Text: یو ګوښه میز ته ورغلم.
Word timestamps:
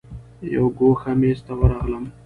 یو 0.55 0.65
ګوښه 0.77 1.11
میز 1.19 1.39
ته 1.45 1.53
ورغلم. 1.59 2.05